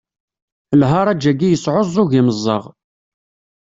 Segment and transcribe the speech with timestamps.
[0.79, 2.63] Lharaǧ-agi yesɛuẓẓug imeẓaɣ.